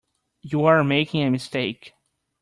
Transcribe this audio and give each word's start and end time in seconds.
You 0.41 0.65
are 0.65 0.83
making 0.83 1.21
a 1.21 1.29
mistake. 1.29 1.93